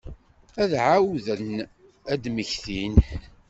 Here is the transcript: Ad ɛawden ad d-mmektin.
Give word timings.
Ad 0.61 0.71
ɛawden 0.87 1.51
ad 2.11 2.19
d-mmektin. 2.23 2.95